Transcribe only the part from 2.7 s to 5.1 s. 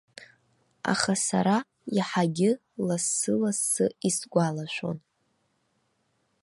лассы-лассы исгәалашәон.